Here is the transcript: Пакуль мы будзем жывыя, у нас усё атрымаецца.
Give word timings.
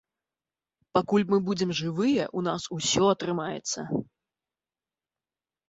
Пакуль 0.97 1.25
мы 1.31 1.37
будзем 1.49 1.73
жывыя, 1.81 2.25
у 2.41 2.43
нас 2.49 2.63
усё 2.77 3.03
атрымаецца. 3.13 3.89